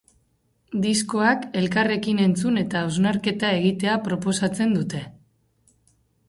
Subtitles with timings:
[0.85, 5.05] Diskoak elkarrekin entzun eta hausnarketa egitea proposatzen dute.